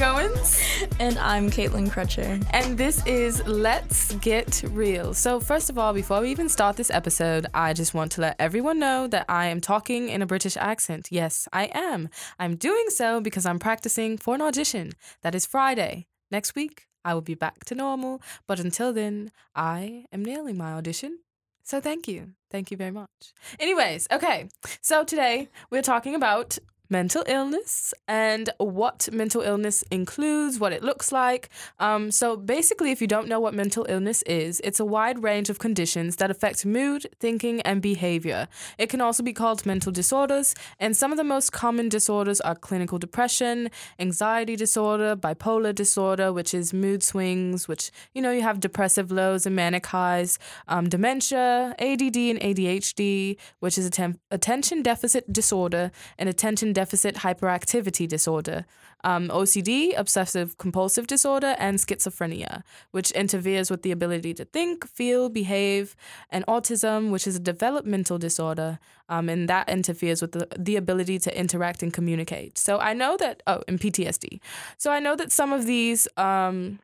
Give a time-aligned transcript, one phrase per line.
[0.00, 0.58] Goins.
[0.98, 2.42] And I'm Caitlin Crutcher.
[2.54, 5.12] And this is Let's Get Real.
[5.12, 8.36] So, first of all, before we even start this episode, I just want to let
[8.38, 11.08] everyone know that I am talking in a British accent.
[11.10, 12.08] Yes, I am.
[12.38, 14.92] I'm doing so because I'm practicing for an audition.
[15.20, 16.06] That is Friday.
[16.30, 18.22] Next week, I will be back to normal.
[18.46, 21.18] But until then, I am nailing my audition.
[21.62, 22.30] So, thank you.
[22.50, 23.34] Thank you very much.
[23.58, 24.48] Anyways, okay.
[24.80, 26.58] So, today we're talking about
[26.90, 31.48] mental illness and what mental illness includes, what it looks like.
[31.78, 35.48] Um, so, basically, if you don't know what mental illness is, it's a wide range
[35.48, 38.48] of conditions that affect mood, thinking, and behavior.
[38.76, 42.54] It can also be called mental disorders, and some of the most common disorders are
[42.54, 48.60] clinical depression, anxiety disorder, bipolar disorder, which is mood swings, which, you know, you have
[48.60, 50.38] depressive lows and manic highs,
[50.68, 58.06] um, dementia, ADD, and ADHD, which is atten- attention deficit disorder, and attention deficit hyperactivity
[58.08, 58.64] disorder,
[59.04, 65.28] um, OCD, obsessive compulsive disorder, and schizophrenia, which interferes with the ability to think, feel,
[65.28, 65.94] behave,
[66.30, 71.18] and autism, which is a developmental disorder, um, and that interferes with the, the ability
[71.18, 72.56] to interact and communicate.
[72.66, 74.40] So I know that, oh, and PTSD.
[74.78, 76.08] So I know that some of these.
[76.16, 76.78] Um,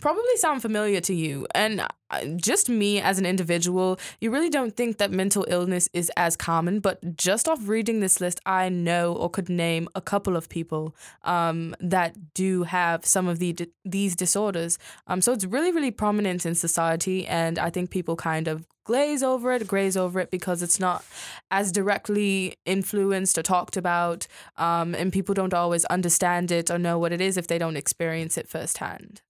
[0.00, 1.46] probably sound familiar to you.
[1.54, 6.10] And uh, just me as an individual, you really don't think that mental illness is
[6.16, 6.80] as common.
[6.80, 10.94] But just off reading this list, I know or could name a couple of people
[11.24, 14.78] um, that do have some of the these disorders.
[15.06, 17.26] Um, so it's really, really prominent in society.
[17.26, 21.04] And I think people kind of glaze over it, graze over it because it's not
[21.50, 24.26] as directly influenced or talked about.
[24.56, 27.76] Um, and people don't always understand it or know what it is if they don't
[27.76, 29.22] experience it firsthand.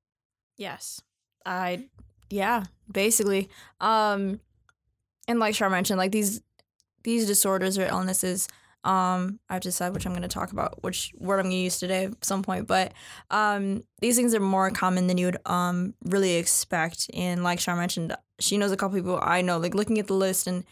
[0.61, 1.01] Yes.
[1.47, 1.87] I
[2.29, 3.49] yeah, basically.
[3.81, 4.41] Um
[5.27, 6.43] and like Char mentioned, like these
[7.03, 8.47] these disorders or illnesses,
[8.85, 11.79] um, I have to decide which I'm gonna talk about, which word I'm gonna use
[11.79, 12.67] today at some point.
[12.67, 12.93] But
[13.31, 17.11] um these things are more common than you would um really expect.
[17.15, 20.15] And like Char mentioned, she knows a couple people I know, like looking at the
[20.15, 20.65] list and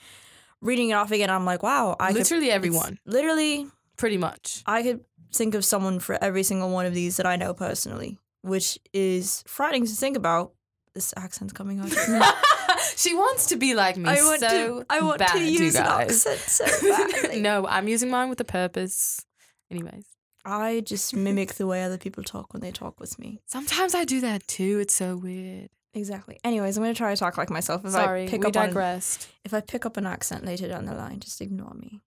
[0.61, 2.99] reading it off again, I'm like, wow, I literally could, everyone.
[3.07, 3.67] Literally
[3.97, 4.63] pretty much.
[4.67, 8.19] I could think of someone for every single one of these that I know personally
[8.49, 10.53] which is frightening to think about.
[10.95, 11.91] This accent's coming out.
[12.97, 14.09] she wants to be like me.
[14.09, 14.49] I want so
[14.81, 14.87] to.
[14.91, 17.41] I want bad, to use an accent so badly.
[17.41, 19.25] no, I'm using mine with a purpose.
[19.71, 20.07] Anyways.
[20.45, 23.43] I just mimic the way other people talk when they talk with me.
[23.47, 24.79] Sometimes I do that too.
[24.81, 25.69] It's so weird.
[25.95, 26.39] Exactly.
[26.43, 27.85] Anyways, I'm gonna try to talk like myself.
[27.85, 29.25] If Sorry, I pick we up digressed.
[29.25, 32.01] On, if I pick up an accent later down the line, just ignore me.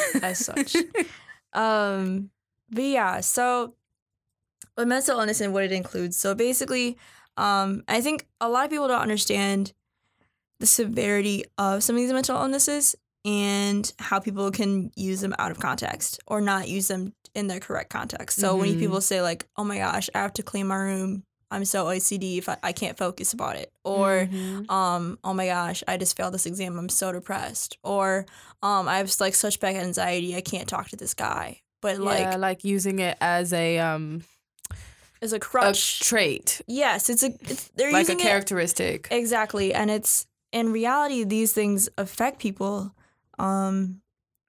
[0.22, 0.76] as such.
[1.52, 2.30] um,
[2.70, 3.74] but yeah, so
[4.76, 6.16] but mental illness and what it includes.
[6.16, 6.96] So basically,
[7.36, 9.72] um, I think a lot of people don't understand
[10.60, 15.50] the severity of some of these mental illnesses and how people can use them out
[15.50, 18.38] of context or not use them in their correct context.
[18.38, 18.60] So mm-hmm.
[18.60, 21.24] when people say like, "Oh my gosh, I have to clean my room.
[21.50, 24.70] I'm so OCD if I, I can't focus about it," or mm-hmm.
[24.70, 26.78] um, "Oh my gosh, I just failed this exam.
[26.78, 28.26] I'm so depressed," or
[28.62, 30.34] um, "I have like such bad anxiety.
[30.36, 34.22] I can't talk to this guy." But yeah, like, like using it as a um
[35.22, 36.60] is a crutch a trait.
[36.66, 39.08] Yes, it's a it's, they're like using a characteristic.
[39.10, 42.94] It, exactly, and it's in reality these things affect people
[43.38, 44.02] um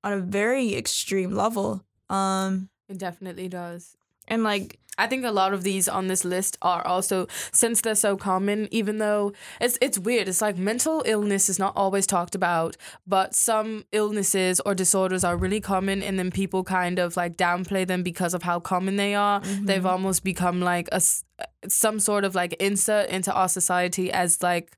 [0.03, 1.85] on a very extreme level.
[2.09, 3.95] Um it definitely does.
[4.28, 7.95] And like I think a lot of these on this list are also since they're
[7.95, 10.28] so common, even though it's it's weird.
[10.28, 15.35] It's like mental illness is not always talked about, but some illnesses or disorders are
[15.35, 19.16] really common and then people kind of like downplay them because of how common they
[19.16, 19.41] are.
[19.41, 19.66] Mm-hmm.
[19.66, 21.01] They've almost become like a
[21.67, 24.78] some sort of like insert into our society as like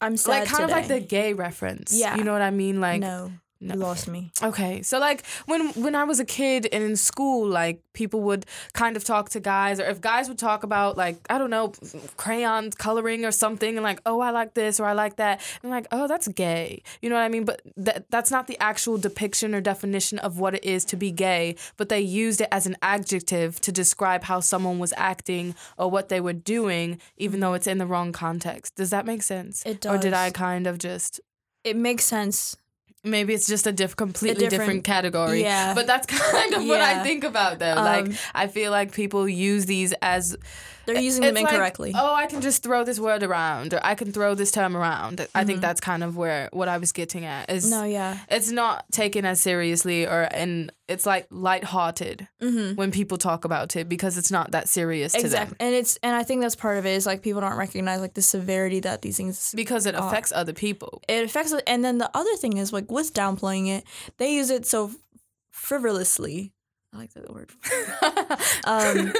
[0.00, 0.64] I'm sad like kind today.
[0.64, 1.98] of like the gay reference.
[1.98, 2.16] Yeah.
[2.16, 2.80] You know what I mean?
[2.80, 3.32] Like no.
[3.58, 3.74] No.
[3.74, 4.32] You lost me.
[4.42, 4.82] Okay.
[4.82, 8.44] So like when when I was a kid and in school, like people would
[8.74, 11.72] kind of talk to guys or if guys would talk about like, I don't know,
[12.18, 15.40] crayons coloring or something and like, oh I like this or I like that.
[15.62, 16.82] And like, oh that's gay.
[17.00, 17.44] You know what I mean?
[17.44, 21.10] But that that's not the actual depiction or definition of what it is to be
[21.10, 25.90] gay, but they used it as an adjective to describe how someone was acting or
[25.90, 28.76] what they were doing, even though it's in the wrong context.
[28.76, 29.64] Does that make sense?
[29.64, 29.94] It does.
[29.94, 31.20] Or did I kind of just
[31.64, 32.56] It makes sense
[33.06, 35.42] maybe it's just a diff- completely a different, different, category.
[35.42, 35.74] Yeah.
[35.74, 36.68] But that's kind of yeah.
[36.68, 37.74] what I think about though.
[37.74, 40.36] Um, like I feel like people use these as
[40.86, 41.92] they're using them incorrectly.
[41.92, 44.76] Like, oh, I can just throw this word around or I can throw this term
[44.76, 45.18] around.
[45.18, 45.36] Mm-hmm.
[45.36, 45.62] I think mm-hmm.
[45.62, 48.18] that's kind of where what I was getting at is No, yeah.
[48.30, 52.76] It's not taken as seriously or and it's like lighthearted mm-hmm.
[52.76, 55.56] when people talk about it because it's not that serious to exactly.
[55.58, 58.14] And it's and I think that's part of it is like people don't recognize like
[58.14, 61.02] the severity that these things because it affects other people.
[61.08, 63.84] It affects and then the other thing is like with downplaying it,
[64.18, 64.92] they use it so
[65.50, 66.52] frivolously
[66.96, 67.50] I like that word.
[68.64, 69.12] um,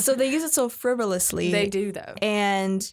[0.00, 1.50] so they use it so frivolously.
[1.50, 2.14] they do though.
[2.20, 2.92] and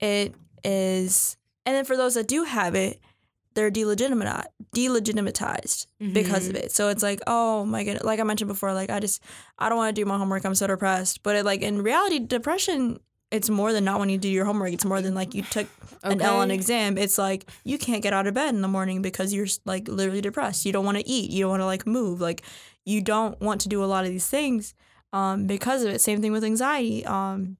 [0.00, 0.34] it
[0.64, 3.00] is and then for those that do have it
[3.54, 4.44] they're delegitimize,
[4.74, 6.56] delegitimatized because Mm-hmm.
[6.56, 9.22] of it so it's like oh my goodness like i mentioned before like i just
[9.58, 12.18] i don't want to do my homework i'm so depressed but it, like in reality
[12.18, 12.98] depression
[13.30, 15.68] it's more than not when you do your homework it's more than like you took
[16.02, 16.98] an l on exam.
[16.98, 20.20] It's like you can't get out of bed in the morning because you're like literally
[20.20, 20.64] depressed.
[20.66, 21.30] You don't want to eat.
[21.30, 22.20] You don't want to like move.
[22.20, 22.42] Like
[22.86, 24.74] you don't want to do a lot of these things
[25.12, 26.00] um, because of it.
[26.00, 27.56] Same thing with anxiety um,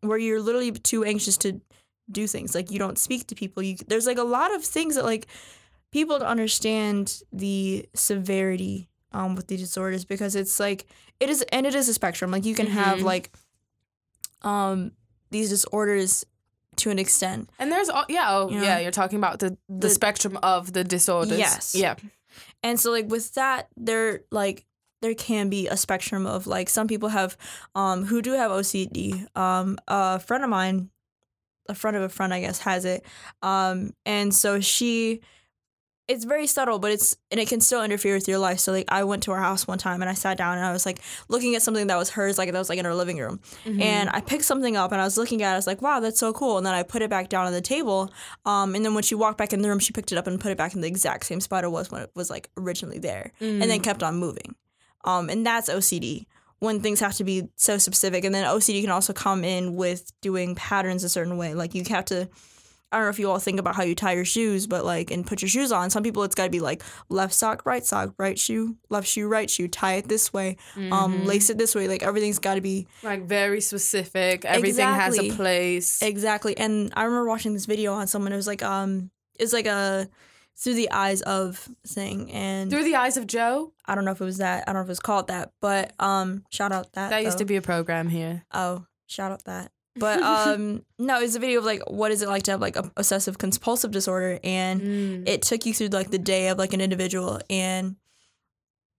[0.00, 1.60] where you're literally too anxious to
[2.10, 2.54] do things.
[2.54, 3.62] Like you don't speak to people.
[3.62, 5.26] You there's like a lot of things that like
[5.92, 10.86] people don't understand the severity um with the disorders because it's like
[11.20, 12.30] it is and it is a spectrum.
[12.30, 13.02] Like you can have Mhm.
[13.04, 13.30] like
[14.46, 14.92] um
[15.30, 16.24] these disorders
[16.76, 18.62] to an extent And there's all yeah, oh You know?
[18.64, 21.38] yeah, you're talking about the, the The- spectrum of the disorders.
[21.38, 21.74] Yes.
[21.74, 21.94] Yeah.
[22.62, 24.66] And so like with that, there like
[25.02, 27.36] there can be a spectrum of like some people have
[27.74, 29.26] um who do have OCD.
[29.36, 30.90] Um a friend of mine,
[31.68, 33.04] a friend of a friend I guess has it.
[33.42, 35.20] Um and so she
[36.08, 38.60] it's very subtle, but it's and it can still interfere with your life.
[38.60, 40.72] So like I went to her house one time and I sat down and I
[40.72, 43.18] was like looking at something that was hers, like that was like in her living
[43.18, 43.40] room.
[43.64, 43.82] Mm-hmm.
[43.82, 45.54] And I picked something up and I was looking at it.
[45.54, 46.58] I was like, wow, that's so cool.
[46.58, 48.12] And then I put it back down on the table.
[48.44, 50.40] Um, and then when she walked back in the room, she picked it up and
[50.40, 52.98] put it back in the exact same spot it was when it was like originally
[53.00, 53.32] there.
[53.40, 53.66] And Mm.
[53.66, 54.54] then kept on moving.
[55.04, 56.26] Um, and that's OCD
[56.60, 58.24] when things have to be so specific.
[58.24, 61.54] And then OCD can also come in with doing patterns a certain way.
[61.54, 62.28] Like you have to.
[62.92, 65.10] I don't know if you all think about how you tie your shoes, but like
[65.10, 65.90] and put your shoes on.
[65.90, 69.26] Some people it's got to be like left sock, right sock, right shoe, left shoe,
[69.28, 69.66] right shoe.
[69.68, 71.26] Tie it this way, um, Mhm.
[71.26, 71.88] lace it this way.
[71.88, 74.44] Like everything's got to be like very specific.
[74.44, 76.00] Everything has a place.
[76.02, 76.56] Exactly.
[76.56, 78.32] And I remember watching this video on someone.
[78.32, 80.08] It was like um it's like a
[80.58, 83.72] through the eyes of thing and Through the eyes of Joe.
[83.84, 84.62] I don't know if it was that.
[84.66, 87.10] I don't know if it was called that, but um shout out that.
[87.10, 88.44] That used to be a program here.
[88.54, 89.72] Oh, shout out that.
[89.96, 92.76] But um no, it's a video of like what is it like to have like
[92.76, 94.38] a obsessive compulsive disorder?
[94.44, 95.28] And Mm.
[95.28, 97.40] it took you through like the day of like an individual.
[97.48, 97.96] And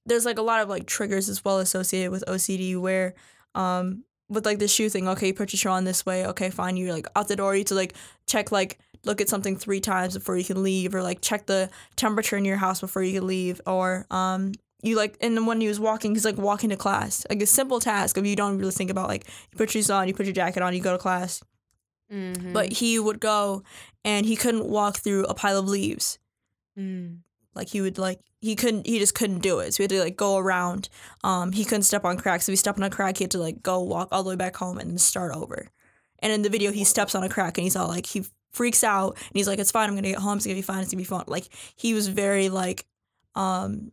[0.05, 3.13] there's like a lot of like triggers as well associated with OCD where
[3.55, 6.49] um with like the shoe thing, okay, you put your shoe on this way, okay,
[6.49, 7.93] fine, you're like out the door, you to like
[8.27, 11.69] check like look at something three times before you can leave or like check the
[11.95, 14.51] temperature in your house before you can leave or um
[14.87, 17.25] you like and then when he was walking he's like walking to class.
[17.29, 19.89] Like a simple task of you don't really think about like you put your shoes
[19.89, 21.43] on you put your jacket on you go to class.
[22.11, 22.53] Mhm.
[22.53, 23.63] but he would go
[24.05, 26.19] and he couldn't walk through a pile of leaves.
[26.79, 27.19] Mm.
[27.55, 29.73] like he would like he couldn't he just couldn't do it.
[29.73, 30.89] So he had to like go around.
[31.23, 32.45] Um he couldn't step on cracks.
[32.45, 34.29] So if he stepped on a crack he had to like go walk all the
[34.29, 35.69] way back home and start over.
[36.19, 38.23] And in the video he steps on a crack and he's all like he
[38.53, 39.89] freaks out and he's like it's fine.
[39.89, 40.37] I'm gonna get home.
[40.37, 40.79] It's gonna be fine.
[40.81, 41.25] It's gonna be fun.
[41.27, 42.85] Like he was very like
[43.35, 43.91] um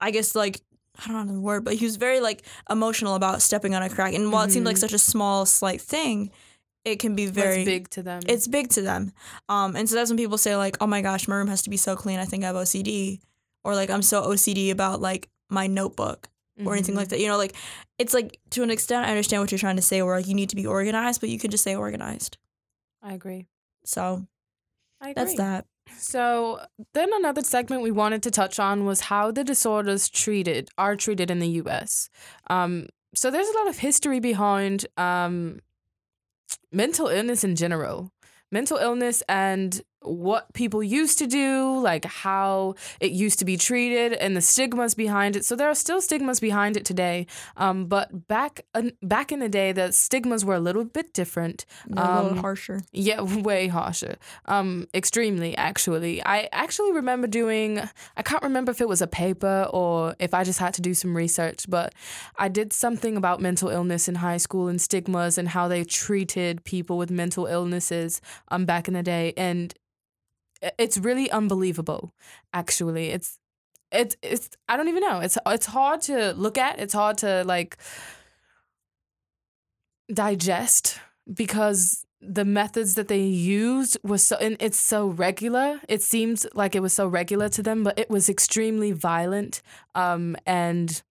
[0.00, 0.60] i guess like
[0.98, 3.90] I don't know the word, but he was very like emotional about stepping on a
[3.90, 4.14] crack.
[4.14, 4.80] And while it seemed like Mhm.
[4.80, 6.30] such a small, slight thing,
[6.86, 8.22] it can be very it's big to them.
[8.26, 9.12] it's big to them.
[9.50, 11.70] Um, and so that's when people say like, "Oh my gosh, my room has to
[11.70, 12.18] be so clean.
[12.18, 13.20] I think I have OCD,"
[13.62, 16.30] or like, "I'm so OCD about like my notebook
[16.64, 17.54] or anything like that." You know, like
[17.98, 20.34] it's like to an extent, I understand what you're trying to say, where like you
[20.34, 22.38] need to be organized, but you could just say organized.
[23.02, 23.48] I agree.
[23.84, 24.26] So
[25.02, 25.24] I agree.
[25.24, 25.66] that's that.
[25.96, 26.60] So
[26.94, 31.30] then another segment we wanted to touch on was how the disorders treated are treated
[31.30, 32.08] in the U.S.
[32.48, 35.60] Um, so there's a lot of history behind um,
[36.72, 38.12] mental illness in general,
[38.50, 44.12] mental illness and what people used to do, like how it used to be treated,
[44.14, 45.44] and the stigmas behind it.
[45.44, 47.26] So there are still stigmas behind it today.
[47.56, 51.66] Um, but back uh, back in the day, the stigmas were a little bit different.
[51.92, 52.80] A little Um, harsher.
[52.92, 54.16] Yeah, way harsher.
[54.46, 56.22] Um, extremely actually.
[56.24, 57.80] I actually remember doing
[58.16, 60.94] I can't remember if it was a paper or if I just had to do
[60.94, 61.92] some research, but
[62.38, 66.64] I did something about mental illness in high school and stigmas and how they treated
[66.64, 69.74] people with mental illnesses um back in the day and
[70.78, 72.14] it's really unbelievable
[72.52, 73.08] actually.
[73.10, 73.38] It's
[73.92, 75.20] it's it's I don't even know.
[75.20, 76.78] It's it's hard to look at.
[76.78, 77.78] It's hard to like
[80.12, 80.98] digest
[81.32, 86.74] because the methods that they used was so and it's so regular it seems like
[86.74, 89.60] it was so regular to them but it was extremely violent
[89.94, 91.02] um and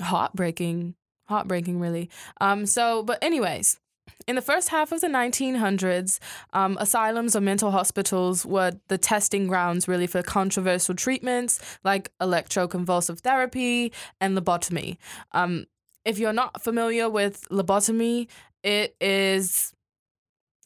[0.00, 0.94] heartbreaking
[1.28, 2.08] heartbreaking really
[2.40, 3.78] um so but anyways
[4.26, 6.18] in the first half of the 1900s,
[6.52, 13.20] um, asylums or mental hospitals were the testing grounds really for controversial treatments like electroconvulsive
[13.20, 14.96] therapy and lobotomy.
[15.32, 15.66] Um,
[16.04, 18.28] if you're not familiar with lobotomy,
[18.62, 19.72] it is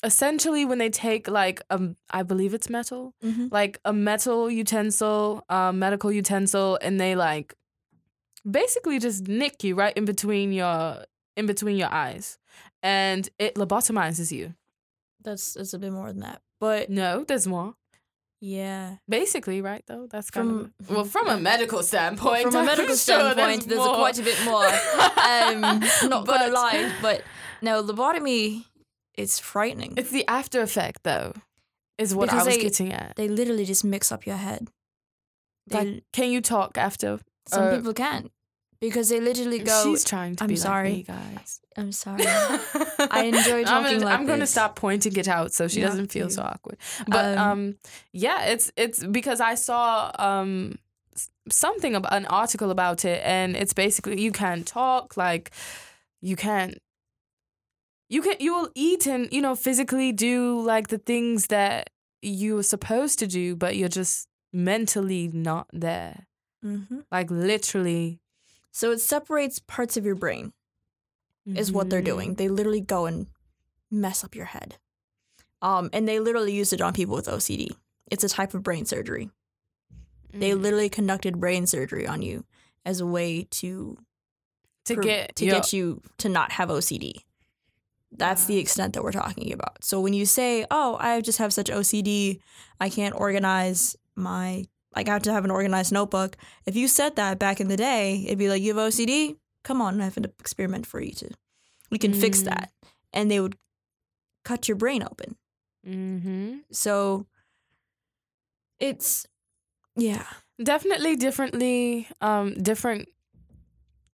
[0.03, 3.49] essentially when they take like um I believe it's metal, Mm-hmm.
[3.51, 7.55] like a metal utensil, um, medical utensil, and they like
[8.51, 11.05] basically just nick you right in between your
[11.37, 12.39] in between your eyes,
[12.83, 14.55] and it lobotomizes you.
[15.23, 16.41] That's that's a bit more than that.
[16.61, 17.75] But No, there's more.
[18.41, 18.97] yeah.
[19.09, 20.07] Basically, right though.
[20.11, 22.43] That's kind From- of well, from a medical standpoint.
[22.45, 23.95] From a medical sure there's standpoint, there's, more.
[23.97, 24.67] quite a bit more.
[24.67, 25.61] Um,
[26.11, 27.23] not But- gonna lie, but
[27.63, 28.65] no, lobotomy
[29.17, 29.95] is frightening.
[29.99, 31.35] It's the after effect, though,
[31.99, 33.15] is what Because I was they- getting at.
[33.17, 34.69] they literally just mix up your head.
[35.67, 37.21] They, Like, can you talk after?
[37.49, 38.31] some uh, people can't
[38.81, 39.85] because they literally go.
[39.85, 41.61] She's trying to "I'm be sorry." like me, guys.
[41.77, 42.25] I'm sorry.
[43.11, 45.89] I enjoy I'm talking gonna, like I'm gonna stop pointing it out so she Not
[45.89, 46.31] doesn't feel you.
[46.31, 46.77] so awkward.
[47.07, 47.75] But Um, um,
[48.13, 50.79] yeah, it's it's because I saw um
[51.49, 55.51] something about an article about it, and it's basically you can't talk like
[56.21, 56.79] you can't.
[58.09, 61.91] You can you will eat and you know physically do like the things that
[62.23, 66.27] you were supposed to do, but you're just mentally not there.
[66.63, 68.19] hmm Like literally,
[68.73, 70.53] So it separates parts of your brain.
[71.47, 72.35] is what they're doing.
[72.35, 73.27] They literally go and
[73.91, 74.77] mess up your head.
[75.63, 77.71] Um, and they literally use it on people with OCD.
[78.11, 79.31] It's a type of brain surgery.
[80.33, 80.61] They Mm.
[80.61, 82.45] literally conducted brain surgery on you
[82.85, 83.97] as a way to
[84.85, 87.25] to pro- get to get you to not have OCD.
[88.13, 89.83] That's the extent that we're talking about.
[89.83, 92.41] So when you say, "Oh, I just have such OCD,
[92.81, 97.17] I can't organize my like I have to have an organized notebook." If you said
[97.17, 99.37] that back in the day, it'd be like, "You have OCD?
[99.63, 101.31] Come on, I have an experiment for you to.
[101.91, 102.45] We can fix Mm.
[102.45, 102.73] that."
[103.13, 103.57] And they would
[104.45, 105.37] cut your brain open.
[105.87, 106.63] Mhm.
[106.73, 107.27] So
[108.79, 109.27] it's
[109.97, 110.25] yeah.
[110.63, 113.09] definitely differently um different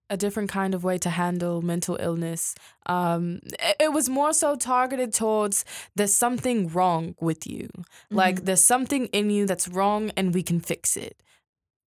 [0.09, 2.55] a different kind of way to handle mental illness.
[2.85, 7.69] Um it, it was more so targeted towards there's something wrong with you.
[8.09, 11.21] Like there's something in you that's wrong and we can fix it.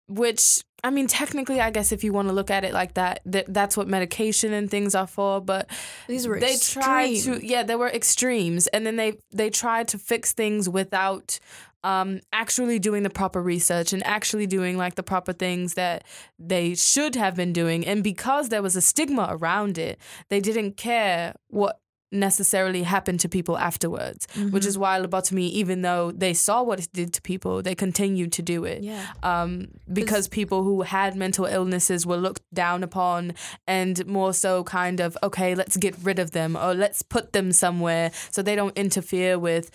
[0.09, 3.21] Which i mean technically i guess if you want to look at it like that
[3.31, 5.69] th- that's what medication and things are for but
[6.07, 9.99] These were they tried to yeah there were extremes and then they they tried to
[9.99, 11.39] fix things without
[11.83, 16.05] um actually doing the proper research and actually doing like the proper things that
[16.39, 20.77] they should have been doing and because there was a stigma around it they didn't
[20.77, 21.81] care what
[22.13, 24.67] necessarily happen to people afterwards which Mhm.
[24.67, 28.43] is why lobotomy even though they saw what it did to people they continued to
[28.43, 29.07] do it yeah.
[29.25, 33.35] um, because people who had mental illnesses were looked down upon
[33.67, 37.51] and more so kind of okay let's get rid of them or let's put them
[37.51, 39.71] somewhere so they don't interfere with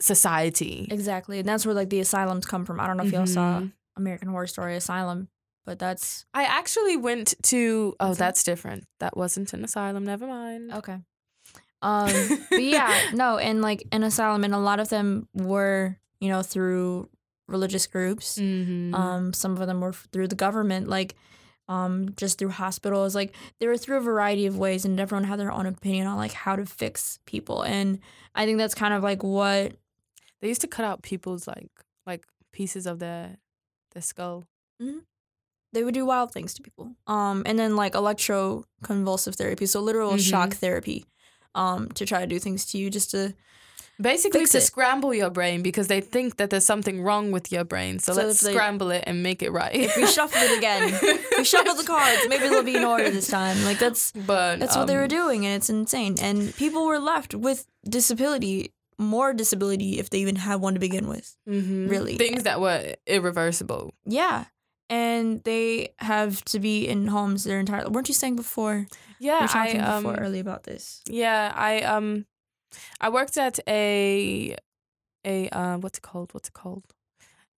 [0.00, 1.38] society Exactly.
[1.38, 2.80] And that's where like the asylums come from.
[2.80, 3.72] I don't know if y'all saw Mhm.
[3.96, 5.28] American Horror Story Asylum,
[5.64, 10.72] but that's i actually went to oh that's different that wasn't an asylum never mind
[10.72, 10.98] okay.
[11.82, 12.12] Um
[12.50, 16.42] but yeah, no, and like in asylum and a lot of them were, you know,
[16.42, 17.08] through
[17.48, 18.38] religious groups.
[18.38, 18.94] Mhm.
[18.94, 21.14] Um some of them were through the government like
[21.68, 25.38] um just through hospitals like they were through a variety of ways and everyone had
[25.38, 27.98] their own opinion on like how to fix people and
[28.34, 29.72] I think that's kind of like what
[30.40, 31.70] they used to cut out people's like
[32.06, 33.36] like pieces of their
[33.92, 34.44] their skull
[35.72, 36.96] they would do wild things to people.
[37.06, 40.20] Um, and then like electroconvulsive therapy, so literal Mhm.
[40.30, 41.06] shock therapy,
[41.54, 43.34] um, to try to do things to you just to
[44.00, 44.62] basically to it.
[44.62, 48.22] scramble your brain because they think that there's something wrong with your brain so, So
[48.26, 50.98] let's they- scramble it and make it right if we shuffle it again,
[51.38, 53.62] we shuffle the cards, maybe they'll be in order this time.
[53.64, 56.16] Like that's but that's what they were um, doing, and it's insane.
[56.20, 61.06] And people were left with disability, more disability if they even had one to begin
[61.06, 61.36] with.
[61.48, 61.88] Mm-hmm.
[61.88, 62.16] really.
[62.16, 64.46] things that were irreversible Yeah.
[64.92, 67.88] And they have to be in homes their entire.
[67.88, 68.86] Weren't you saying before?
[69.20, 71.00] we yeah were talking I um before early about this.
[71.08, 72.26] yeah I um
[73.00, 74.56] I worked at a
[75.24, 76.84] a uh what's it called what's it called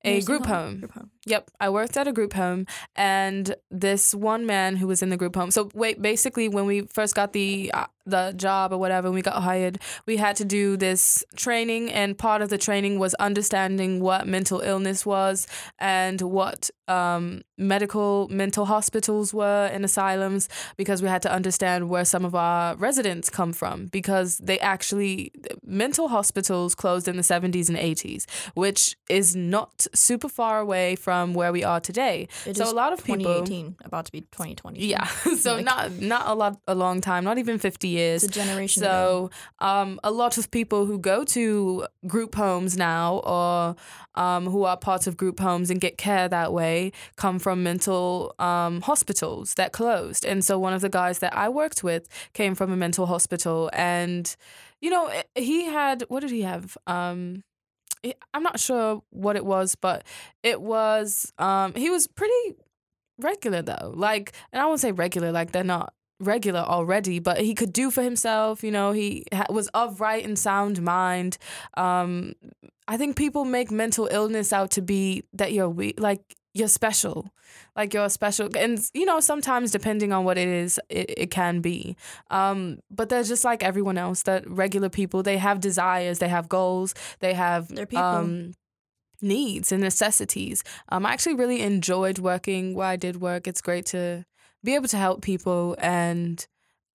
[0.05, 1.11] a group home Group home.
[1.27, 5.17] Yep, I worked at a group home, and this one man who was in the
[5.17, 5.51] group home.
[5.51, 9.43] So wait, basically, when we first got the uh, the job or whatever, we got
[9.43, 14.27] hired, we had to do this training, and part of the training was understanding what
[14.27, 15.47] mental illness was
[15.79, 22.05] and what um, medical mental hospitals were and asylums, because we had to understand where
[22.05, 25.33] some of our residents come from, because they actually
[25.65, 31.33] mental hospitals closed in the seventies and eighties, which is not super far away from
[31.33, 32.29] where we are today.
[32.45, 34.85] It so a lot of people 2018, about to be 2020.
[34.85, 35.05] yeah
[35.39, 38.25] so Like- not not a lot a long time not even 50 years.
[38.25, 43.19] It's a generation so um, a lot of people who go to group homes now
[43.25, 43.77] or
[44.15, 48.35] um, who are part of group homes and get care that way come from mental
[48.39, 50.25] um, hospitals that closed.
[50.25, 53.71] And so one of the guys that i worked with came from a mental hospital
[53.73, 54.37] and
[54.81, 56.77] you know eh, he had what did he have?
[56.87, 57.43] Um,
[58.03, 60.05] eh, i'm not sure what it was but
[60.43, 62.55] it was um, he was pretty
[63.19, 63.93] regular though.
[63.95, 67.91] Like, and I won't say regular, like they're not regular already, but he could do
[67.91, 68.63] for himself.
[68.63, 71.39] You know, he ha- was of right and sound mind.
[71.77, 72.35] Um,
[72.87, 76.21] I think people make mental illness out to be that you're weak, like
[76.53, 77.31] you're special,
[77.75, 81.61] like you're special, and you know sometimes depending on what it is, it, it can
[81.61, 81.97] be.
[82.31, 84.23] Um, but they're just like everyone else.
[84.23, 88.05] That regular people, they have desires, they have goals, they have They're people.
[88.05, 88.53] um
[89.23, 90.63] needs and necessities.
[90.91, 93.47] Um, I actually really enjoyed working where I did work.
[93.47, 94.25] It's great to
[94.65, 96.47] be able to help people and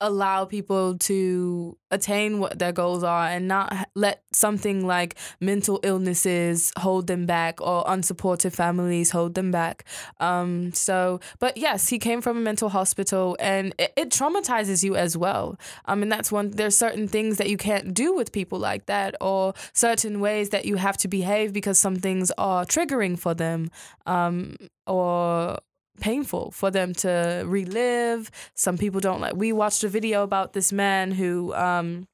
[0.02, 6.72] allow people to attain what their goals are and not let something like mental illnesses
[6.78, 9.84] hold them back or unsupportive families hold them back.
[10.20, 14.96] Um, so, but yes, he came from a mental hospital and it, it traumatizes you
[14.96, 15.60] as well.
[15.86, 19.16] Um, and that's one, there's certain things that you can't do with people like that
[19.20, 23.70] or certain ways that you have to behave because some things are triggering for them
[24.06, 24.56] um,
[24.88, 25.58] or
[26.00, 28.32] painful for them to relive.
[28.56, 29.36] Some people don't like.
[29.36, 32.08] We watched a video about this man who um,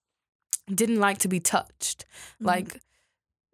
[0.74, 2.06] didn't like to be touched.
[2.42, 2.46] Mhm.
[2.48, 2.80] Like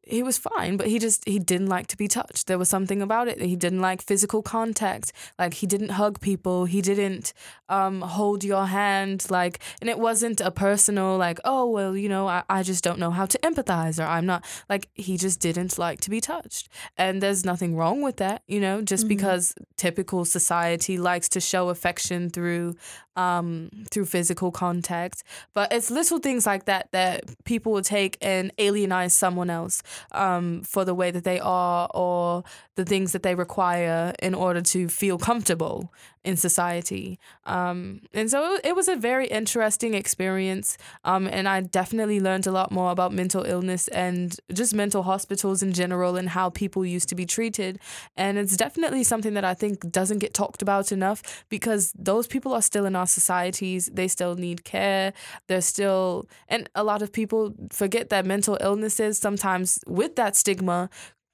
[0.03, 2.48] he was fine, but he just he didn't like to be touched.
[2.48, 3.38] There was something about it.
[3.39, 5.13] That he didn't like physical contact.
[5.38, 6.65] Like he didn't hug people.
[6.65, 7.34] He didn't
[7.70, 9.27] um, hold your hand.
[9.29, 13.00] Like, and it wasn't a personal like, oh well, you know, I, I just don't
[13.00, 16.67] know how to empathize or I'm not like he just didn't like to be touched.
[16.98, 19.10] And there's nothing wrong with that, you know, just Mhm.
[19.10, 22.75] because typical society likes to show affection through
[23.17, 25.24] um through physical contact.
[25.53, 30.62] But it's little things like that that people will take and alienize someone else um,
[30.63, 32.43] for the way that they are or
[32.75, 35.91] the things that they require in order to feel comfortable
[36.24, 37.18] in society.
[37.46, 40.78] Um, and so it, was a very interesting experience.
[41.04, 45.63] Um, and I definitely learned a lot more about mental illness and just mental hospitals
[45.63, 47.79] in general and how people used to be treated.
[48.16, 52.53] And it's definitely something that I think doesn't get talked about enough because those people
[52.53, 53.90] are still in our societies.
[53.92, 55.14] They still need care.
[55.48, 60.90] They're still, and a lot of people forget that mental illnesses sometimes with that stigma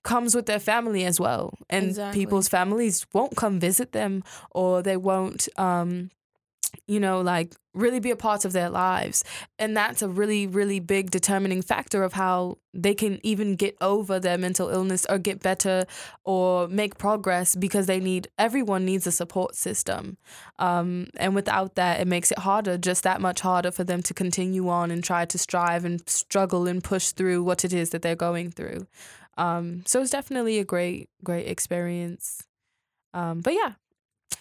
[0.07, 1.53] comes with their family as well.
[1.69, 2.19] And Exactly.
[2.21, 6.09] people's families won't come visit them or they won't um
[6.85, 9.23] you know like really be a part of their lives.
[9.59, 14.17] And that's a really really big determining factor of how they can even get over
[14.19, 15.85] their mental illness or get better
[16.23, 20.17] or make progress because they need everyone needs a support system.
[20.57, 24.13] Um, and without that it makes it harder just that much harder for them to
[24.13, 28.01] continue on and try to strive and struggle and push through what it is that
[28.03, 28.87] they're going through
[29.37, 32.43] um, so it's definitely a great great experience
[33.13, 33.73] um, but yeah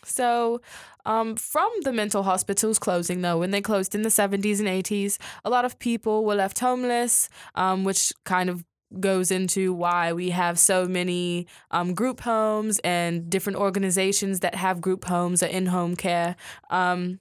[0.05, 0.61] so,
[1.05, 5.19] um, from the mental hospitals closing, though, when they closed in the 70s and 80s,
[5.45, 8.65] a lot of people were left homeless, um, which kind of
[9.01, 14.81] goes into why we have so many um, group homes and different organizations that have
[14.81, 16.37] group homes or in home care.
[16.71, 17.19] Um,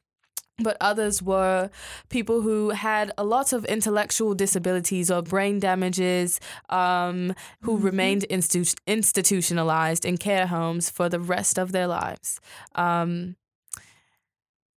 [0.59, 1.69] but others were
[2.09, 6.39] people who had a lot of intellectual disabilities or brain damages
[6.69, 7.83] um, who Mhm.
[7.83, 12.39] remained institu- institutionalized in care homes for the rest of their lives.
[12.75, 13.35] Um,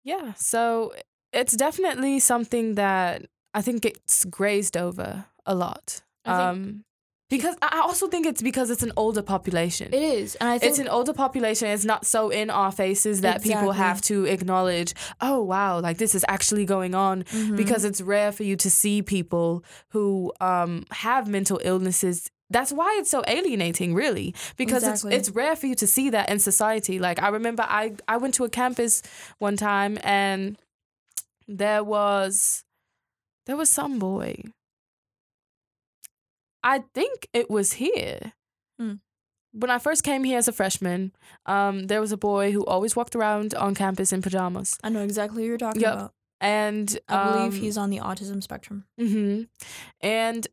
[0.04, 0.94] yeah, so
[1.34, 6.02] it's definitely something that I think gets grazed over a lot.
[6.26, 6.84] Um,
[7.30, 10.70] because I also think it's because it's an older population It is, and I think
[10.70, 11.68] it's an older population.
[11.70, 16.16] It's not so in our faces that people have to acknowledge, oh, wow, like this
[16.16, 17.24] is actually going on.
[17.24, 17.58] Mhm.
[17.58, 22.30] Because it's rare for you to see people who um, have mental illnesses.
[22.50, 25.14] That's why it's so alienating, really, because Exactly.
[25.16, 26.98] it's it's rare for you to see that in society.
[26.98, 29.02] Like I remember, I I went to a campus
[29.38, 30.58] one time, and
[31.46, 32.64] there was
[33.48, 34.44] there was some boy.
[36.68, 38.34] I think it was here.
[38.80, 38.96] Hmm.
[39.54, 41.14] When I first came here as a freshman,
[41.46, 45.02] um, there was a boy who always walked around on campus in pajamas, I know
[45.04, 45.94] exactly who you're talking Yep.
[45.94, 46.14] about.
[46.40, 48.86] and I believe um, he's on the autism spectrum.
[49.00, 49.44] hmm
[50.02, 50.46] And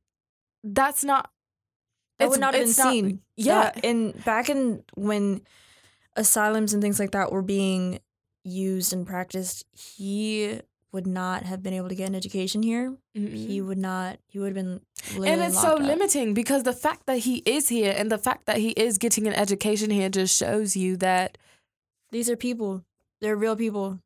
[0.62, 1.30] that's not.
[2.18, 3.20] That it's- would not have been it's not- seen.
[3.36, 3.72] yeah.
[3.82, 5.42] In back in when
[6.16, 7.98] asylums and things like that were being
[8.44, 10.60] used and practiced, he
[10.94, 12.96] would not have been able to get an education here.
[13.12, 13.20] He
[13.60, 13.66] Mhm.
[13.66, 14.18] would not.
[14.28, 14.80] He would have been.
[15.16, 15.80] And it's so up.
[15.80, 19.26] limiting because the fact that he is here and the fact that he is getting
[19.26, 21.36] an education here just shows you that
[22.12, 22.84] These are people.
[23.20, 23.98] They're real people.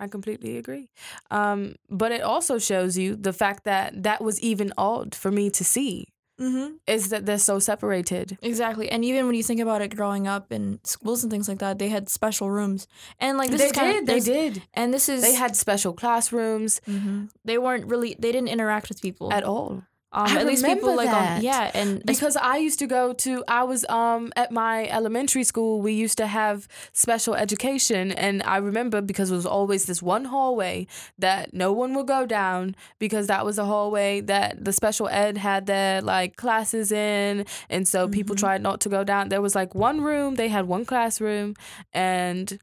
[0.00, 0.88] I completely agree.
[1.30, 5.50] Um, but it also shows you the fact that that was even odd for me
[5.50, 6.08] to see
[6.40, 6.74] Mm-hmm.
[6.88, 8.38] is that they're so separated.
[8.42, 8.90] Exactly.
[8.90, 11.78] And even when you think about it growing up in schools and things like that,
[11.78, 12.88] they had special rooms.
[13.20, 14.18] And like this they is kind did.
[14.18, 14.62] of They did.
[14.74, 17.30] And this is They had special classrooms Mhm.
[17.44, 18.16] They weren't really.
[18.18, 19.84] They didn't interact with people at all.
[20.14, 23.42] Um, I at least people like um, yeah, and because I used to go to
[23.48, 28.12] I was um at my elementary school we used to have special education.
[28.12, 30.86] And I remember because it was always this one hallway
[31.18, 35.36] that no one would go down because that was a hallway that the special ed
[35.38, 37.44] had their like classes in.
[37.68, 38.38] And so people Mhm.
[38.40, 39.28] tried not to go down.
[39.30, 41.54] There was like one room they had one classroom.
[41.92, 42.58] And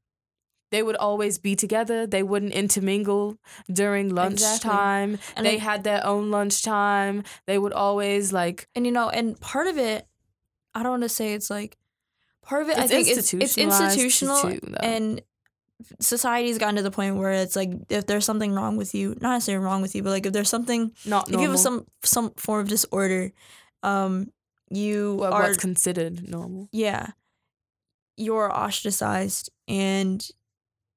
[0.72, 2.08] they would always be together.
[2.08, 3.38] They wouldn't intermingle
[3.72, 5.20] during lunchtime.
[5.36, 7.24] And they I- had their own lunchtime.
[7.46, 10.08] They would always like and you know, and part of it,
[10.74, 11.78] I don't want to say it's like
[12.42, 12.78] part of it.
[12.78, 15.22] I think it's it's institutional, too, and
[16.00, 19.34] society's gotten to the point where it's like if there's something wrong with you, not
[19.34, 22.32] necessarily wrong with you, but like if there's something, not if you have some some
[22.38, 23.32] form of disorder,
[23.84, 24.32] um,
[24.70, 26.70] you Well, are what's considered normal.
[26.72, 27.08] yeah,
[28.16, 30.26] you're ostracized, and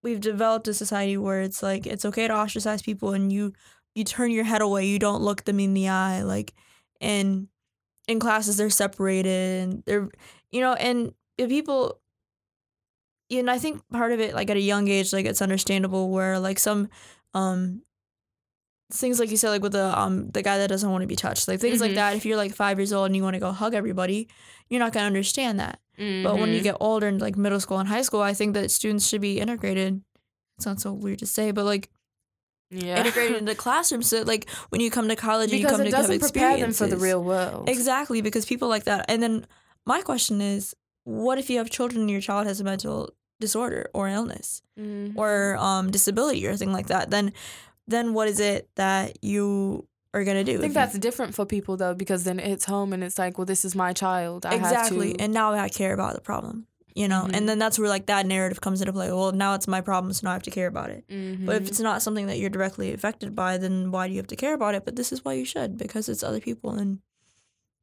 [0.05, 3.55] we've developed a society where it's like it's okay to ostracize people, and you
[3.97, 6.55] you turn your head away, you don't look them in the eye, like,
[7.01, 7.49] and
[8.09, 10.11] in classes they're separated, and they're
[10.53, 12.01] you know, and people.
[13.31, 16.39] And I think part of it, like at a young age, like it's understandable where
[16.39, 16.89] like some,
[17.33, 17.83] um,
[18.93, 21.17] things like you said, like with the um the guy that doesn't want to be
[21.17, 21.97] touched, like things like Mhm.
[21.97, 22.17] that.
[22.17, 24.29] If you're like five years old and you want to go hug everybody,
[24.69, 25.81] you're not gonna understand that.
[25.97, 26.41] But Mm-hmm.
[26.41, 29.07] when you get older in like middle school and high school, I think that students
[29.07, 30.03] should be integrated.
[30.59, 31.89] It sounds so weird to say, but like
[32.71, 32.99] yeah.
[32.99, 34.09] integrated into classrooms.
[34.09, 36.21] So like when you come to college, and you because come it to have doesn't
[36.21, 37.69] prepare them for the real world.
[37.69, 39.05] Exactly, because people like that.
[39.09, 39.47] And then
[39.87, 43.91] my question is, what if you have children and your child has a mental disorder
[43.93, 45.13] or illness Mhm.
[45.17, 47.11] or um disability or thing like that?
[47.11, 47.33] Then
[47.87, 50.53] then what is it that you are gonna do?
[50.59, 53.19] I think you- that's different for people though, because then it hits home and it's
[53.19, 54.47] like, well, this is my child.
[54.47, 55.09] I exactly.
[55.09, 56.67] Have to, And now I care about the problem.
[56.97, 57.35] You know, Mhm.
[57.37, 59.11] and then that's where like that narrative comes into play.
[59.11, 61.05] Well, now it's my problem, so now I have to care about it.
[61.45, 64.29] But if it's not something that you're directly affected by, then why do you have
[64.29, 64.85] to care about it?
[64.85, 67.01] But this is why you should, because it's other people and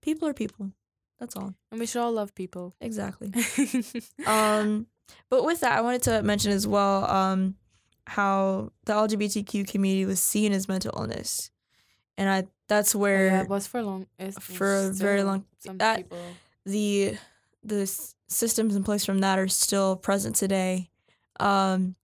[0.01, 0.71] people are people.
[1.19, 1.53] That's all.
[1.71, 2.73] and we should all love people.
[2.79, 3.31] Exactly.
[4.25, 4.87] Um,
[5.29, 7.55] but with that, I wanted to mention as well um,
[8.07, 11.51] how the LGBTQ community was seen as mental illness,
[12.17, 14.07] and I that's where yeah, it was for a long.
[14.19, 16.19] It's, for a very long- Some that- people.
[16.65, 17.17] the
[17.63, 20.89] the s- systems in place from that are still present today,
[21.39, 21.95] um,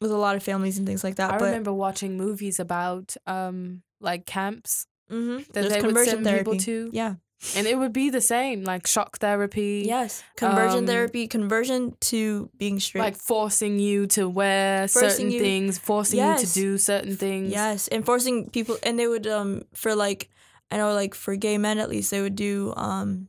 [0.00, 1.32] with a lot of families and things like that.
[1.32, 5.46] I but remember watching movies about um like camps Mhm.
[5.46, 6.44] that there's they would conversion send therapy.
[6.52, 7.14] people to, Yeah.
[7.56, 9.84] And it would be the same, like shock therapy.
[9.86, 10.22] Yes.
[10.36, 13.02] Conversion Um, therapy, conversion to being straight.
[13.02, 17.50] Like forcing you to wear Forcing certain you- things, forcing you to do certain things.
[17.52, 20.30] Yes, and forcing people, and they would um for like
[20.70, 23.28] I know like for gay men at least they would do um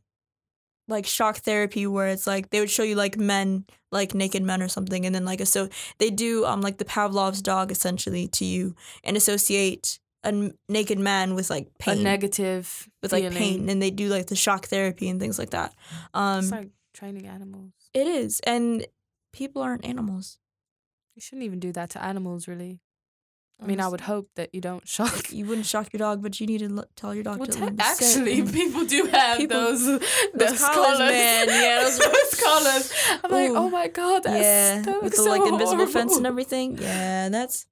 [0.88, 4.62] like shock therapy where it's like they would show you like men like naked men
[4.62, 5.68] or something, and then like so
[5.98, 11.00] they do um like the Pavlov's dog essentially to you and associate a n- naked
[11.00, 13.38] man with like A pain negative with like feeling.
[13.38, 15.74] pain, and they do like the shock therapy and things like that.
[16.14, 17.72] Um, It's like training animals.
[17.94, 18.86] it is, and
[19.34, 20.38] people aren't animals.
[21.16, 22.80] You shouldn't even do that to animals, really.
[23.60, 25.32] I mean, I would hope that you don't shock.
[25.34, 27.72] You wouldn't shock your dog, but you need to l- tell your dog Well, to
[27.72, 29.84] te- actually, people do have People- those
[30.42, 31.48] those collars, man.
[31.50, 32.94] Yeah, those- those collars.
[33.24, 36.78] I'm like, oh my god, that's yeah, with the so like invisible fence and everything.
[36.78, 37.66] Yeah, that's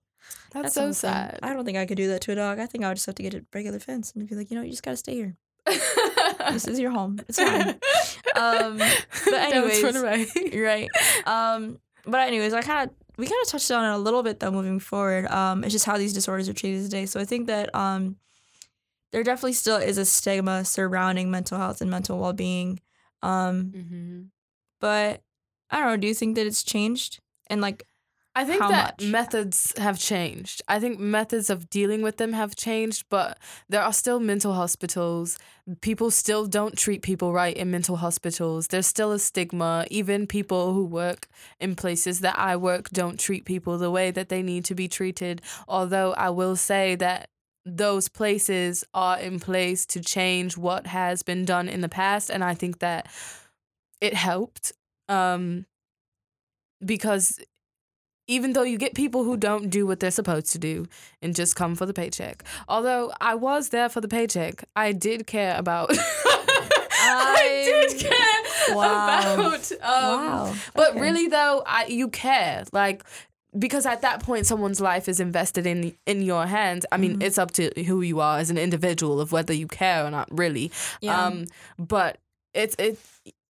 [0.56, 0.94] That's, that's so thing.
[0.94, 1.40] sad.
[1.44, 2.60] I don't think I could do that to a dog.
[2.60, 4.56] I think I would just have to get a regular fence and be like, you
[4.58, 5.36] know, you just gotta stay here.
[6.52, 7.20] This is your home.
[7.28, 7.70] It's fine.
[8.36, 10.28] Um, but anyways, run away.
[10.54, 10.90] Right.
[11.26, 14.40] Um, but anyways, I kind of we kind of touched on it a little bit
[14.40, 14.52] though.
[14.52, 17.06] Moving forward, um, it's just how these disorders are treated today.
[17.06, 18.18] So I think that um,
[19.12, 22.80] there definitely still is a stigma surrounding mental health and mental well being.
[23.22, 24.22] Um, hmm
[24.82, 25.22] but
[25.72, 25.98] I don't know.
[25.98, 27.20] Do you think that it's changed?
[27.48, 27.88] And like,
[28.38, 29.10] I think How that much?
[29.10, 30.62] methods have changed.
[30.68, 35.40] I think methods of dealing with them have changed, but there are still mental hospitals.
[35.80, 38.68] People still don't treat people right in mental hospitals.
[38.68, 39.86] There's still a stigma.
[39.90, 41.30] Even people who work
[41.62, 44.90] in places that I work don't treat people the way that they need to be
[44.90, 45.42] treated.
[45.66, 47.30] Although I will say that
[47.66, 52.30] those places are in place to change what has been done in the past.
[52.30, 53.08] And I think that
[54.02, 54.74] it helped.
[55.08, 55.66] Um,
[56.86, 57.40] because
[58.28, 60.86] even though you get people who don't do what they're supposed to do
[61.22, 62.44] and just come for the paycheck.
[62.68, 65.92] Although I was there for the paycheck, I did care about.
[66.98, 69.34] I, did care Wow.
[69.36, 69.72] about.
[69.74, 70.56] Um, wow.
[70.74, 71.00] But Okay.
[71.02, 73.04] really, though, I you care like.
[73.58, 76.86] Because at that point, someone's life is invested in in your hands.
[76.92, 77.24] I mean, Mhm.
[77.24, 80.28] it's up to who you are as an individual of whether you care or not.
[80.30, 81.26] Really, yeah.
[81.28, 81.46] um,
[81.80, 82.18] but
[82.54, 83.00] it's it.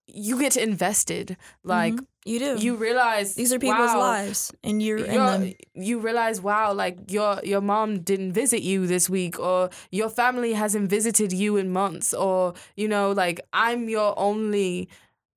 [0.07, 1.37] you get invested.
[1.63, 2.05] Like Mhm.
[2.25, 2.55] You do.
[2.57, 5.53] you realize These are people's wow, lives, and you're in you're- them.
[5.75, 10.53] you realize, wow, like your your mom didn't visit you this week, or your family
[10.53, 14.89] hasn't visited you in months, or you know, like I'm your only,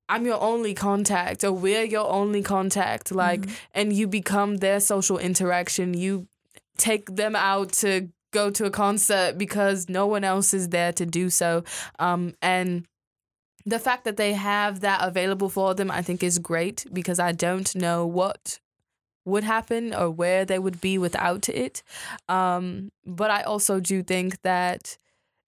[0.09, 3.51] I'm your only contact, or we're your only contact, like, Mhm.
[3.75, 5.93] and you become their social interaction.
[5.95, 6.27] You
[6.79, 11.05] take them out to go to a concert because no one else is there to
[11.07, 11.65] do so,
[11.99, 12.87] um, and
[13.69, 17.33] the fact that they have that available for them, I think, is great because I
[17.33, 18.61] don't know what
[19.27, 21.83] would happen or where they would be without it.
[22.31, 24.97] Um, but I also do think that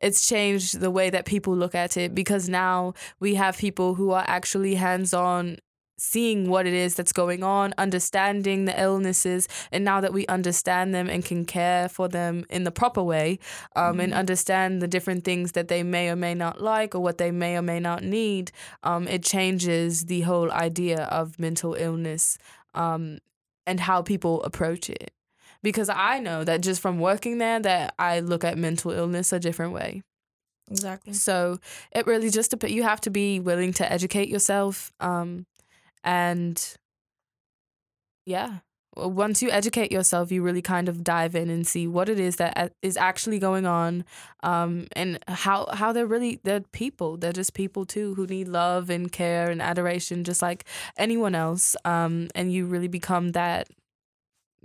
[0.03, 4.11] it's changed the way that people look at it because now we have people who
[4.11, 5.57] are actually hands on
[6.01, 10.95] seeing what it is that's going on, understanding the illnesses, and now that we understand
[10.95, 13.39] them and can care for them in the proper way,
[13.77, 14.17] um, and Mhm.
[14.17, 17.57] understand the different things that they may or may not like or what they may
[17.57, 18.51] or may not need,
[18.83, 22.39] um, it changes the whole idea of mental illness
[22.75, 23.19] um,
[23.67, 25.13] and how people approach it.
[25.63, 29.39] Because I know that just from working there, that I look at mental illness a
[29.39, 30.03] different way.
[30.71, 31.13] Exactly.
[31.13, 31.59] So
[31.93, 35.47] it really just you have to be willing to educate yourself, um,
[36.05, 36.77] and
[38.27, 38.59] yeah,
[38.97, 42.37] once you educate yourself, you really kind of dive in and see what it is
[42.37, 44.05] that is actually going on,
[44.43, 47.17] um, and how how they're really they're people.
[47.17, 50.65] They're just people too who need love and care and adoration, just like
[50.99, 51.77] anyone else.
[51.85, 53.69] Um, and you really become that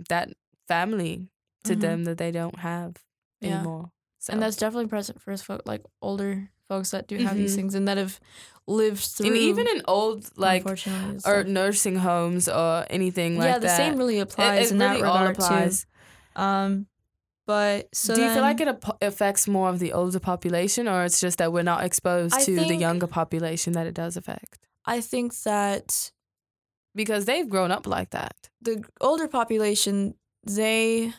[0.10, 0.30] that
[0.68, 1.30] family
[1.64, 1.80] to Mhm.
[1.82, 2.98] them that they don't have
[3.42, 3.58] Yeah.
[3.58, 3.92] anymore.
[4.20, 4.34] So.
[4.34, 7.56] And that's definitely present for us, like older folks that do have these Mhm.
[7.56, 8.20] things and that have
[8.68, 9.28] lived through.
[9.28, 10.66] and even in old like
[11.26, 13.50] or nursing homes or anything like that.
[13.52, 13.78] yeah, the that.
[13.78, 15.86] same really applies it in that really all regard applies.
[16.36, 16.42] too.
[16.42, 16.88] Um,
[17.46, 21.04] but so Do you feel like it ap- affects more of the older population, or
[21.04, 24.58] it's just that we're not exposed I to the younger population that it does affect?
[24.86, 26.12] I think that
[26.96, 28.50] Because they've grown up like that.
[28.62, 31.14] the older population, they,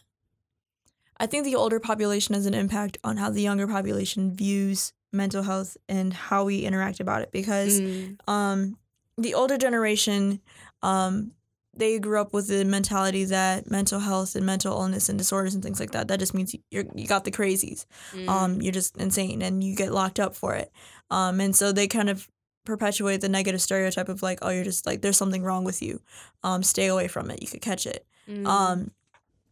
[1.18, 5.42] I think the older population has an impact on how the younger population views mental
[5.42, 8.16] health and how we interact about it because Mm.
[8.28, 8.78] um,
[9.18, 10.40] the older generation,
[10.82, 11.32] um,
[11.74, 15.62] they grew up with the mentality that mental health and mental illness and disorders and
[15.62, 17.84] things like that, that just means you're, you got the crazies.
[18.12, 18.28] Mm.
[18.28, 20.72] Um, you're just insane and you get locked up for it.
[21.10, 22.28] Um, and so they kind of
[22.64, 26.00] perpetuate the negative stereotype of like, oh, you're just like, there's something wrong with you.
[26.42, 27.42] Um, stay away from it.
[27.42, 28.06] You could catch it.
[28.28, 28.46] Mm.
[28.46, 28.90] Um,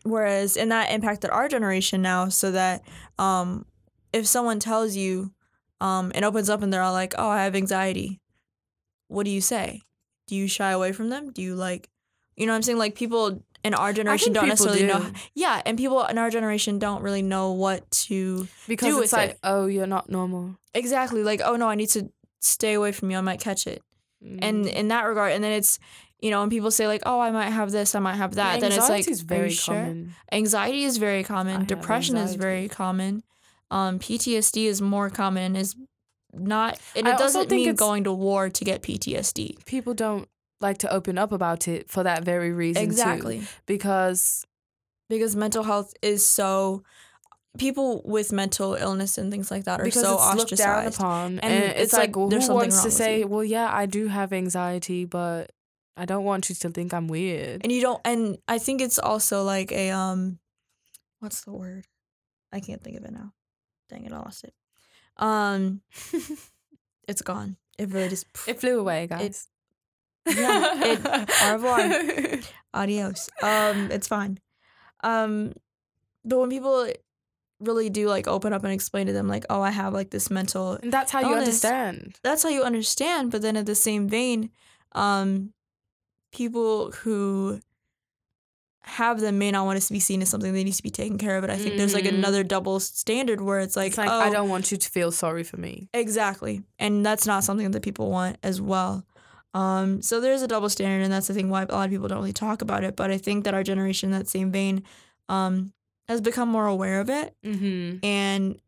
[0.02, 2.82] whereas, and that impacted our generation now, so that
[3.18, 3.66] um,
[4.12, 5.32] if someone tells you
[5.84, 8.20] um, and opens up and they're all like, oh, I have anxiety,
[9.08, 9.82] what do you say?
[10.26, 11.30] Do you shy away from them?
[11.30, 11.90] Do you like,
[12.36, 12.78] you know what I'm saying?
[12.78, 15.10] Like people in our generation don't necessarily know.
[15.34, 19.30] Yeah, and people in our generation don't really know what to because do it's like,
[19.30, 19.38] it.
[19.44, 20.56] oh, you're not normal.
[20.72, 21.42] exactly like.
[21.44, 23.18] Oh no, I need to stay away from you.
[23.18, 23.82] I might catch it.
[24.22, 24.72] And Mm.
[24.72, 25.78] in that regard, and then it's
[26.20, 28.60] you know, when people say like, oh, I might have this, I might have that,
[28.60, 29.74] then it's like, Anxiety is very sure?
[29.74, 30.14] common.
[30.32, 31.56] Anxiety is very common.
[31.58, 33.22] have Depression is very common.
[33.74, 35.56] Um, PTSD is more common.
[35.56, 35.74] Is
[36.32, 39.64] not, and I it also doesn't think mean going to war to get PTSD.
[39.66, 40.28] People don't
[40.60, 42.82] like to open up about it for that very reason.
[42.82, 42.88] too.
[42.90, 44.46] Exactly, because
[45.08, 46.82] because mental health is so.
[47.56, 51.38] People with mental illness and things like that are because so it's looked down upon,
[51.38, 53.28] And and, it's, it's like, like, well, there's who something wants to say, you.
[53.28, 55.52] well, yeah, I do have anxiety, but
[55.96, 57.60] I don't want you to think I'm weird.
[57.62, 60.40] and you don't and i think it's also like a um
[61.20, 61.84] what's the word
[62.52, 63.32] i can't think of it now
[63.88, 64.54] dang it i lost it
[65.18, 65.80] um
[67.08, 69.48] it's gone it really just It flew away, guys.
[70.26, 72.40] yeah, it- au revoir.
[72.74, 74.38] adios um it's fine
[75.02, 75.52] um
[76.24, 76.88] but when people
[77.60, 80.30] really do like open up and explain to them like oh i have like this
[80.30, 82.18] mental and that's how you understand.
[82.22, 84.50] that's how you understand but then at the same vein
[84.92, 85.52] um
[86.32, 87.60] people who
[88.86, 90.90] have them may not want us to be seen as something that needs to be
[90.90, 92.14] taken care of but i think there's like Mhm.
[92.18, 95.10] another double standard where it's like, it's like oh I don't want you to feel
[95.10, 95.88] sorry for me.
[95.94, 99.06] exactly and that's not something that people want as well
[99.54, 102.08] um so there's a double standard and that's the thing why a lot of people
[102.08, 104.82] don't really talk about it but i think that our generation in that same vein
[105.30, 105.72] um
[106.08, 108.04] has become more aware of it Mm-hmm.
[108.04, 108.58] and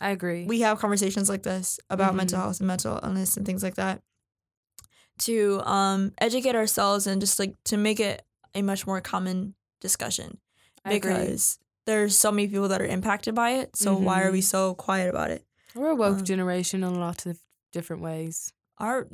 [0.00, 0.46] I agree.
[0.46, 2.42] we have conversations like this about mental Mhm.
[2.42, 4.02] health and mental illness and things like that
[5.18, 8.22] to um, educate ourselves and just like to make it
[8.54, 10.38] a much more common discussion
[10.88, 14.44] because there's so many people that are impacted by it so why are we Mhm.
[14.44, 17.38] so quiet about it we're a woke um, generation in a lot of
[17.72, 18.52] different ways.
[18.78, 19.06] our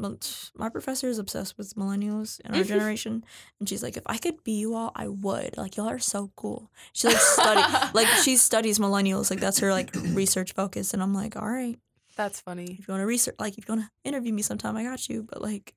[0.55, 3.25] my professor is obsessed with millennials in our generation
[3.61, 6.31] and she's like if i could be you all i would like y'all are so
[6.37, 7.63] cool she like study
[7.95, 9.91] like she studies millennials like that's her like
[10.23, 11.79] research focus and i'm like all right
[12.17, 12.77] That's funny.
[12.81, 15.09] if you want to research, like if you want to interview me sometime, I got
[15.09, 15.23] you.
[15.23, 15.73] But like,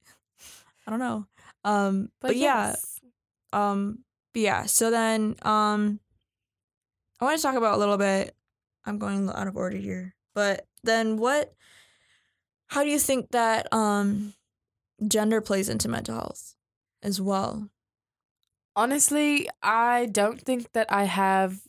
[0.87, 1.27] I don't know.
[1.63, 2.99] Um, but, yeah, yes.
[3.53, 3.99] Um,
[4.33, 4.65] but yeah.
[4.65, 5.99] So then, um,
[7.19, 8.35] I want to talk about a little bit.
[8.85, 11.53] I'm going out of order here, but then what?
[12.67, 14.33] How do you think that um,
[15.07, 16.55] gender plays into mental health
[17.03, 17.69] as well?
[18.75, 21.59] Honestly, I don't think that I have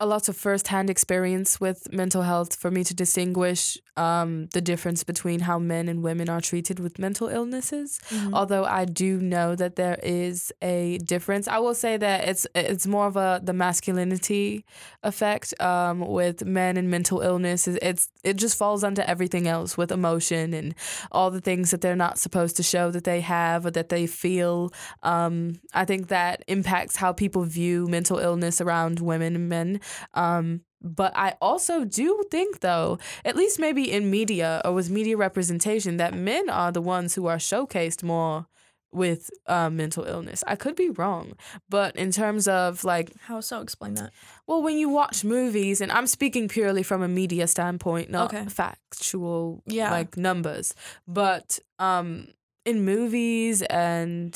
[0.00, 5.02] a lot of first-hand experience with mental health for me to distinguish um, the difference
[5.02, 7.98] between how men and women are treated with mental illnesses.
[8.10, 8.32] Mm-hmm.
[8.32, 12.86] Although I do know that there is a difference, I will say that it's it's
[12.86, 14.64] more of a the masculinity
[15.02, 17.66] effect um, with men and mental illness.
[17.66, 20.74] It's- it just falls under everything else with emotion and
[21.10, 24.06] all the things that they're not supposed to show that they have or that they
[24.06, 24.72] feel.
[25.02, 29.80] Um, I think that impacts how people view mental illness around women and men.
[30.14, 35.16] Um, but I also do think, though, at least maybe in media or with media
[35.16, 38.46] representation, that men are the ones who are showcased more
[38.90, 40.42] with uh, mental illness.
[40.46, 41.34] I could be wrong,
[41.68, 43.60] but in terms of like, How so?
[43.60, 44.12] Explain that.
[44.46, 48.46] well, when you watch movies, and I'm speaking purely from a media standpoint, not Okay.
[48.48, 49.90] factual Yeah.
[49.90, 50.74] like numbers,
[51.06, 52.28] but um,
[52.64, 54.32] in movies and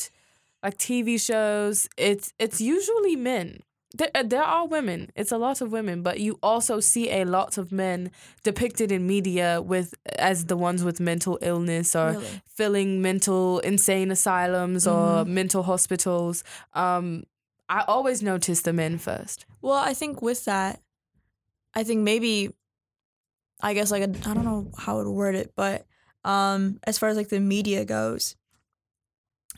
[0.63, 3.61] like TV shows, it's it's usually men.
[3.95, 5.11] There, uh, there are women.
[5.15, 8.11] It's a lot of women, but you also see a lot of men
[8.43, 12.43] depicted in media with as the ones with mental illness or Really?
[12.47, 15.35] filling mental insane asylums or Mm-hmm.
[15.35, 16.43] mental hospitals.
[16.73, 17.25] Um,
[17.69, 19.45] I always notice the men first.
[19.61, 20.81] Well, I think with that,
[21.75, 22.51] I think maybe,
[23.61, 25.87] I guess like I don't know how to word it, but
[26.25, 28.37] um, as far as like the media goes,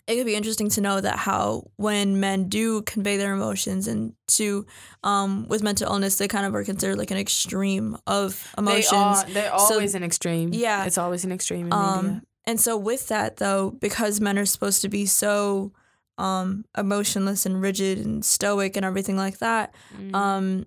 [0.07, 4.13] it could be interesting to know that how when men do convey their emotions and
[4.29, 4.67] to
[5.03, 8.91] um with mental illness, they kind of are considered like an extreme of emotions.
[8.93, 10.51] They are, they're always an extreme.
[10.53, 10.85] Yeah.
[10.85, 14.89] It's always an extreme Um, and so with that though, because men are supposed to
[14.89, 15.73] be so
[16.19, 20.15] um emotionless and rigid and stoic and everything like that, Mm.
[20.15, 20.67] um,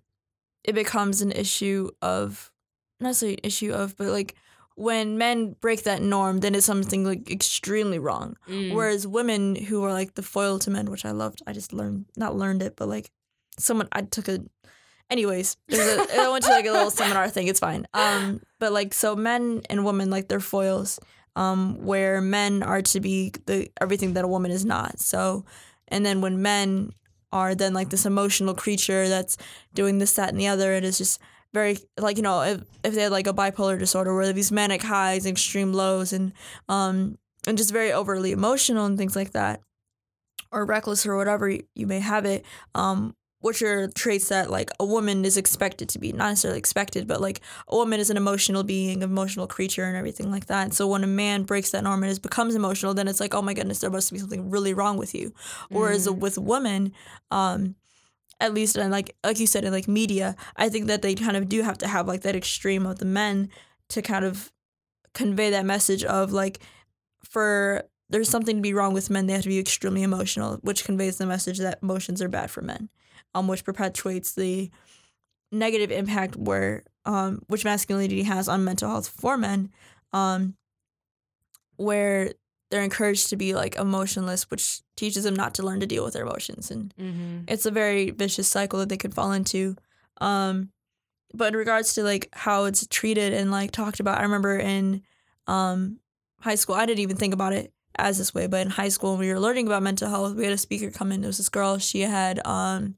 [0.64, 2.52] it becomes an issue of
[3.00, 4.36] not necessarily an issue of, but like
[4.78, 8.38] when men break that norm, then it's something like extremely wrong.
[8.48, 8.76] Mm.
[8.76, 12.06] Whereas women who are like the foil to men, which I loved, I just learned
[12.16, 13.10] not learned it, but like
[13.58, 14.40] someone I took a.
[15.10, 17.48] Anyways, there's a, I went to like a little seminar thing.
[17.48, 17.88] It's fine.
[17.96, 21.00] Um, but like so, men and women like they're foils.
[21.36, 25.00] Um, where men are to be the everything that a woman is not.
[25.00, 25.46] So,
[25.88, 26.92] and then when men
[27.32, 29.38] are then like this emotional creature that's
[29.74, 31.20] doing this, that, and the other, it is just
[31.54, 34.82] very like you know if if they had like a bipolar disorder where these manic
[34.82, 36.34] highs and extreme lows and
[36.70, 39.62] um and just very overly emotional and things like that
[40.52, 44.72] or reckless or whatever you, you may have it um which are traits that like
[44.80, 48.18] a woman is expected to be not necessarily expected but like a woman is an
[48.18, 50.64] emotional being emotional creature and everything like that.
[50.64, 53.36] And so when a man breaks that norm and is, becomes emotional then it's like
[53.36, 55.34] oh my goodness there must be something really wrong with you.
[55.70, 56.94] Whereas with women
[57.30, 57.76] um
[58.40, 61.38] at least in like like you said in like media i think that they kind
[61.38, 63.50] of do have to have like that extreme of the men
[63.90, 64.52] to kind of
[65.14, 66.60] convey that message of like
[67.24, 70.86] for there's something to be wrong with men they have to be extremely emotional which
[70.86, 72.90] conveys the message that emotions are bad for men
[73.34, 74.70] um which perpetuates the
[75.52, 79.72] negative impact where um which masculinity has on mental health for men
[80.14, 80.56] um
[81.78, 82.32] where
[82.70, 86.14] they're encouraged to be like emotionless which teaches them not to learn to deal with
[86.14, 87.44] their emotions and Mm-hmm.
[87.48, 89.76] it's a very vicious cycle that they could fall into.
[90.20, 90.72] Um,
[91.34, 95.02] but in regards to like how it's treated and like talked about, I remember in
[95.46, 96.00] um,
[96.40, 99.12] high school, I didn't even think about it as this way, but in high school,
[99.12, 101.22] when we were learning about mental health, we had a speaker come in.
[101.22, 102.96] There was this girl, she had, um,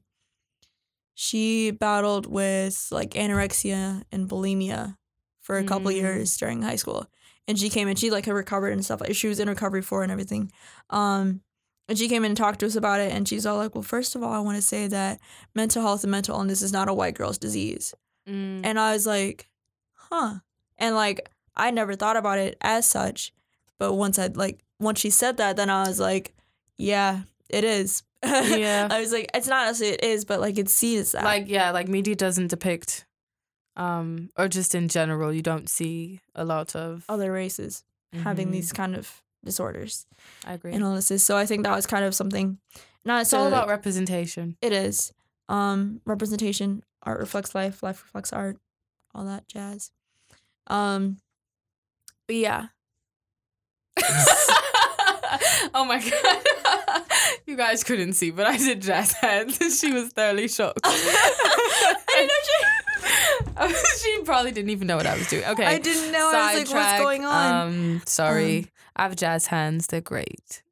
[1.14, 4.96] she battled with like anorexia and bulimia
[5.40, 5.96] for a couple Mm.
[5.96, 7.06] years during high school.
[7.48, 9.00] And she came in, she like had recovered and stuff.
[9.00, 10.52] Like she was in recovery for and everything.
[10.90, 11.40] Um,
[11.88, 13.12] and she came in and talked to us about it.
[13.12, 15.18] And she's all like, well, first of all, I want to say that
[15.54, 17.92] mental health and mental illness is not a white girl's disease.
[18.28, 18.60] Mm.
[18.62, 19.48] And I was like,
[19.94, 20.34] huh.
[20.78, 23.32] And like, I never thought about it as such.
[23.78, 26.34] But once I like, once she said that, then I was like,
[26.76, 28.02] yeah, it is.
[28.22, 28.86] Yeah.
[28.90, 31.24] I was like, it's not necessarily it is, but like it sees that.
[31.24, 33.06] like yeah, like media doesn't depict,
[33.80, 38.52] um, or just in general, you don't see a lot of other races having Mhm.
[38.52, 40.06] these kind of disorders
[40.44, 40.72] I agree.
[40.74, 41.24] and illnesses.
[41.24, 42.58] So I think that was kind of something
[43.04, 44.56] not it's all about representation.
[44.60, 45.12] It is.
[45.48, 48.58] Um, representation, art reflects life, life reflects art,
[49.14, 49.90] all that jazz.
[50.66, 51.16] Um,
[52.26, 52.66] but yeah,
[55.74, 57.02] oh my god.
[57.46, 60.80] you guys couldn't see, but I did jazz hands and she was thoroughly shocked.
[60.84, 62.34] I didn't know
[64.02, 65.44] she probably didn't even know what I was doing.
[65.44, 65.64] Okay.
[65.64, 66.30] I didn't know.
[66.32, 67.00] I was like, what's sidetrack.
[67.00, 67.54] going on?
[67.54, 68.58] Um, sorry.
[68.58, 69.86] Um, I have jazz hands.
[69.86, 70.62] They're great.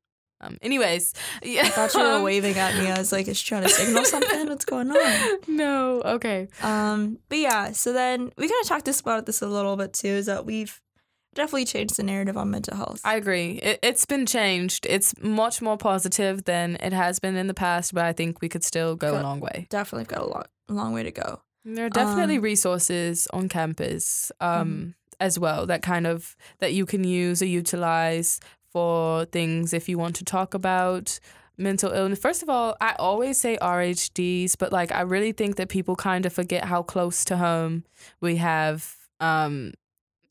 [0.41, 1.63] Um, anyways, yeah.
[1.63, 2.89] I thought you were um, waving at me.
[2.89, 4.49] I was like, is she trying to signal something?
[4.49, 5.39] What's going on?
[5.49, 6.03] No.
[6.03, 6.49] Okay.
[6.63, 9.93] Um, but yeah, so then we kind of talked this about this a little bit
[9.93, 10.81] too, is that we've
[11.35, 13.01] definitely changed the narrative on mental health.
[13.05, 13.53] I agree.
[13.63, 14.87] It, it's been changed.
[14.89, 18.49] It's much more positive than it has been in the past, but I think we
[18.49, 19.67] could still go a long way.
[19.71, 21.41] definitely got a long, a long way to go.
[21.65, 24.95] There are definitely Um, resources on campus um, Mhm.
[25.21, 28.41] as well that kind of that you can use or utilize
[28.73, 31.19] for things if you want to talk about
[31.57, 32.21] mental illness.
[32.21, 36.25] First of all, I always say RHDs, but like I really think that people kind
[36.25, 37.85] of forget how close to home
[38.21, 39.73] we have um,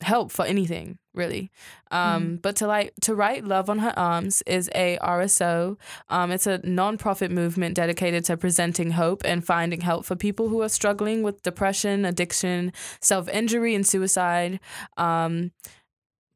[0.01, 1.51] help for anything really.
[1.91, 5.77] Um, But to like to write "Love on Her Arms" is a RSO.
[6.09, 10.61] Um, it's a non-profit movement dedicated to presenting hope and finding help for people who
[10.61, 12.71] are struggling with depression, addiction,
[13.01, 14.59] self-injury, and suicide.
[14.95, 15.51] Um,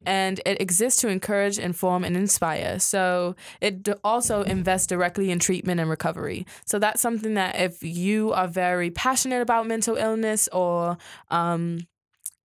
[0.04, 2.80] and it exists to encourage, inform, and inspire.
[2.80, 6.44] So it d- also invests directly in treatment and recovery.
[6.66, 10.98] So that's something that if you are very passionate about mental illness or
[11.30, 11.86] um,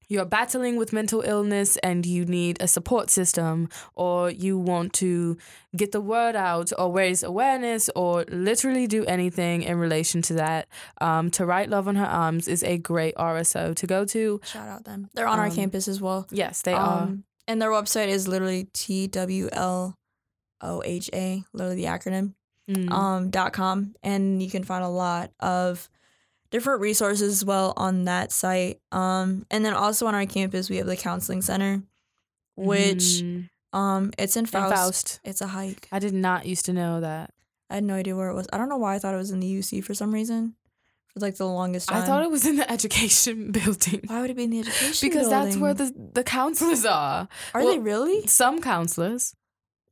[0.10, 5.38] you're battling with mental illness and you need a support system or you want to
[5.76, 10.68] get the word out or raise awareness or literally do anything in relation to that
[11.02, 14.68] um, to write love on her arms is a great rso to go to Shout
[14.68, 15.10] out them.
[15.14, 16.26] They're on our Um, campus as well.
[16.32, 19.96] yes they are Um, and their website is literally T W L
[20.62, 22.34] O H A, literally the acronym,
[22.70, 22.92] Mm.
[22.92, 23.96] um, dot com.
[24.04, 25.88] And you can find a lot of
[26.50, 28.80] different resources as well on that site.
[28.92, 31.82] Um, and then also on our campus, we have the counseling center,
[32.56, 33.50] which Mm.
[33.74, 34.74] um, it's in Faust.
[34.76, 35.88] faust It's a hike.
[35.92, 37.34] i did not used to know that
[37.70, 38.48] I had no idea where it was.
[38.54, 40.56] I don't know why I thought it was in the UC for some reason.
[41.14, 42.02] For like the longest time.
[42.02, 45.10] i thought it was in the education building Why would it be in the education?
[45.10, 48.26] because that's where the, the counselors are Are well- they really?
[48.28, 49.36] some counselors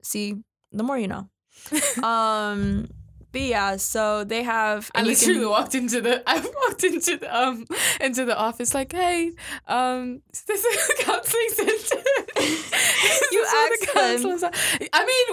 [0.03, 0.35] See,
[0.71, 1.27] the more you know.
[2.03, 2.87] um,
[3.35, 4.89] but yeah, so they have.
[4.95, 7.65] I literally can- walked into the I walked into the um
[7.99, 9.31] into the office like, hey,
[9.67, 12.01] um, this is a counseling center.
[13.31, 14.51] You where the asked them.
[14.93, 15.27] I mean,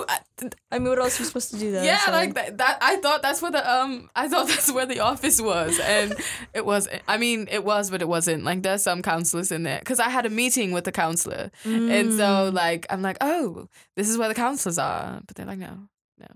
[0.72, 1.82] I- mean, what else are you supposed to do though?
[1.82, 2.78] yeah, So- like that, that.
[2.80, 4.10] I thought that's where the um.
[4.16, 6.14] I thought that's where the office was, and
[6.54, 6.88] it was.
[7.06, 8.42] I mean, it was, but it wasn't.
[8.44, 12.12] Like, there's some counselors in there because I had a meeting with the counselor, and
[12.14, 12.52] so Mm.
[12.54, 15.88] like I'm like, oh, this is where the counselors are, but they're like, no,
[16.18, 16.26] no.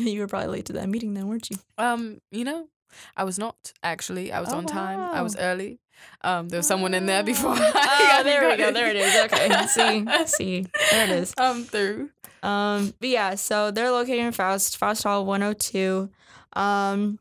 [0.06, 1.56] you were probably late to that meeting then, weren't you?
[1.78, 2.68] Um, you know,
[3.16, 4.32] I was not actually.
[4.32, 5.00] I was Oh, on time.
[5.00, 5.78] I was early.
[6.22, 7.54] Um, there was someone in there before.
[7.56, 8.70] I Oh, there we go.
[8.72, 9.24] There it is.
[9.24, 9.66] Okay.
[9.66, 11.34] See, see, there it is.
[11.38, 12.10] Um, through.
[12.42, 16.10] Um, but yeah, so they're located in Faust, Faust Hall 102.
[16.52, 17.18] Um,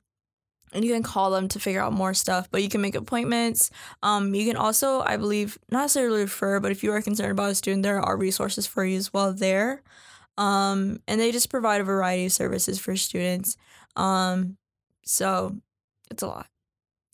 [0.74, 3.72] and you can call them to figure out more stuff, but you can make appointments.
[4.04, 7.52] Um, you can also, I believe, not necessarily refer, but if you are concerned about
[7.52, 9.82] a student, there are resources for you as well there.
[10.38, 13.56] Um, and they just provide a variety of services for students.
[13.96, 14.58] Um,
[15.04, 15.56] so
[16.12, 16.48] it's a lot.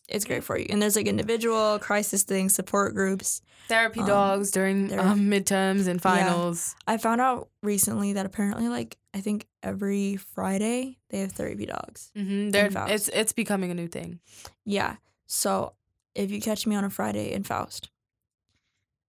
[0.09, 0.65] It's great for you.
[0.69, 3.41] And there's like individual crisis things, support groups.
[3.69, 6.75] Therapy Um, dogs during um, midterms and finals.
[6.85, 12.11] I found out recently that apparently, like, I think every Friday they have therapy dogs.
[12.17, 12.49] Mm-hmm.
[12.49, 14.19] They're, it's it's becoming a new thing.
[14.65, 14.95] Yeah.
[15.27, 15.73] So
[16.13, 17.89] if you catch me on a Friday in Faust,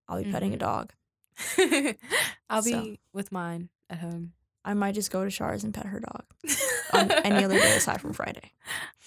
[0.08, 0.92] I'll be petting a dog.
[2.50, 2.82] I'll So.
[2.82, 4.32] be with mine at home.
[4.64, 6.24] I might just go to Shars and pet her dog
[6.92, 8.52] on any other day aside from Friday.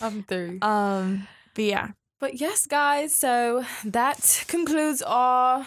[0.01, 0.59] I'm through.
[0.61, 5.65] Um, but yeah, But yes, guys, so that concludes our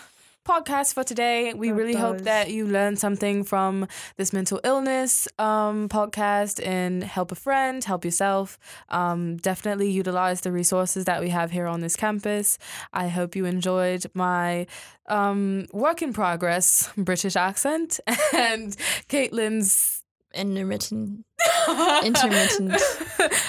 [0.48, 1.52] podcast for today.
[1.52, 3.86] We That really hope that you learned something from
[4.16, 8.58] this mental illness um, podcast and help a friend, help yourself.
[8.88, 12.56] Um, definitely utilize the resources that we have here on this campus.
[12.94, 14.66] I hope you enjoyed my
[15.06, 18.00] um, work in progress British accent
[18.34, 18.74] and
[19.08, 19.97] Caitlin's
[20.38, 21.24] intermittent.
[22.04, 22.80] Intermittent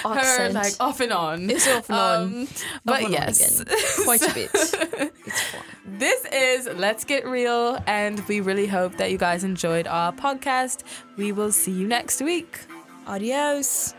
[0.04, 0.54] her accent.
[0.54, 1.50] like off and on.
[1.50, 2.22] It's off and on.
[2.22, 2.48] Um,
[2.84, 3.76] but on yes, again.
[4.04, 4.50] Quite a bit.
[4.54, 5.62] It's fun.
[5.86, 10.82] This is Let's Get Real, and we really hope that you guys enjoyed our podcast.
[11.16, 12.58] We will see you next week.
[13.06, 13.94] Adios.